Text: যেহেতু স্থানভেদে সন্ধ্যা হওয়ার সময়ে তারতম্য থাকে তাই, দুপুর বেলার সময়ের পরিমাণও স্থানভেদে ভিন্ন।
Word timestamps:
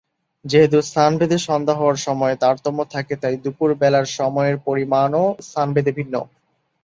যেহেতু 0.45 0.77
স্থানভেদে 0.81 1.37
সন্ধ্যা 1.39 1.75
হওয়ার 1.75 1.97
সময়ে 1.99 2.35
তারতম্য 2.35 2.79
থাকে 2.93 3.13
তাই, 3.15 3.35
দুপুর 3.43 3.69
বেলার 3.81 4.07
সময়ের 4.17 4.57
পরিমাণও 4.67 5.25
স্থানভেদে 5.41 5.91
ভিন্ন। 5.99 6.15